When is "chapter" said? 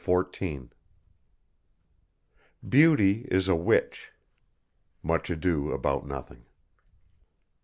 0.03-0.23